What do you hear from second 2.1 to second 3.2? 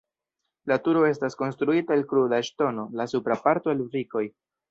kruda ŝtono, la